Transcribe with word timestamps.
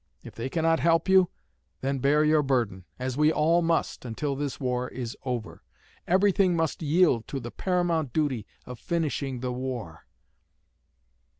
If 0.23 0.33
they 0.33 0.49
cannot 0.49 0.79
help 0.79 1.07
you, 1.07 1.29
then 1.81 1.99
bear 1.99 2.23
your 2.25 2.41
burden, 2.41 2.85
as 2.97 3.17
we 3.17 3.31
all 3.31 3.61
must, 3.61 4.03
until 4.03 4.35
this 4.35 4.59
war 4.59 4.87
is 4.89 5.15
over. 5.25 5.61
Everything 6.07 6.55
must 6.55 6.81
yield 6.81 7.27
to 7.27 7.39
the 7.39 7.51
paramount 7.51 8.11
duty 8.11 8.47
of 8.65 8.79
finishing 8.79 9.41
the 9.41 9.53
war." 9.53 10.05